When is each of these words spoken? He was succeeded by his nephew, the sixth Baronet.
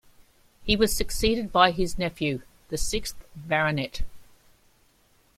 He 0.63 0.75
was 0.75 0.95
succeeded 0.95 1.51
by 1.51 1.69
his 1.69 1.99
nephew, 1.99 2.41
the 2.69 2.77
sixth 2.79 3.23
Baronet. 3.35 4.01